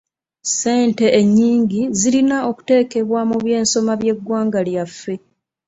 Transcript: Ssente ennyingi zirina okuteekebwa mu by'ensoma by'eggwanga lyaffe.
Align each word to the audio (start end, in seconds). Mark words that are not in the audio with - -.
Ssente 0.47 1.05
ennyingi 1.19 1.81
zirina 1.99 2.37
okuteekebwa 2.49 3.21
mu 3.29 3.37
by'ensoma 3.43 3.93
by'eggwanga 4.01 4.59
lyaffe. 4.67 5.15